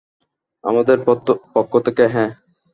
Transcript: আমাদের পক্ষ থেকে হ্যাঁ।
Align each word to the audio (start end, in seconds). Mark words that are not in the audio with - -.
আমাদের 0.63 0.97
পক্ষ 1.55 1.71
থেকে 1.85 2.03
হ্যাঁ। 2.13 2.31